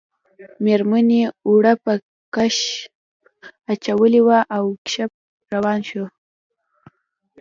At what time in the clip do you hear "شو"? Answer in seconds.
5.89-6.05